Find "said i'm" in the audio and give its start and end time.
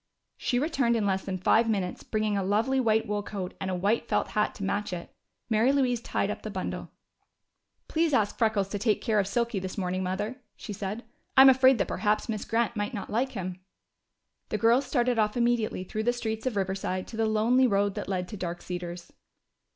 10.73-11.49